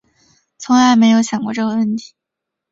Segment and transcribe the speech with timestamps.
[0.57, 2.15] 从来没有想过这个问题